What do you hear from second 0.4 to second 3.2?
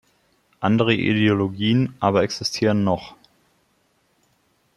Andere Ideologien aber existieren noch.